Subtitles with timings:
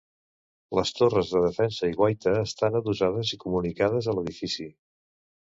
[0.77, 4.71] Les torres de defensa i guaita estan adossades i comunicades a l'edifici.